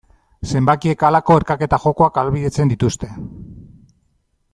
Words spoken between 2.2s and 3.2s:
ahalbidetzen dituzte.